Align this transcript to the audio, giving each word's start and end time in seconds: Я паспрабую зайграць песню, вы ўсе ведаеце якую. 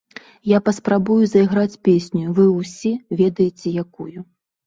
Я 0.51 0.59
паспрабую 0.67 1.17
зайграць 1.33 1.79
песню, 1.89 2.31
вы 2.39 2.47
ўсе 2.59 2.93
ведаеце 3.21 3.77
якую. 3.85 4.17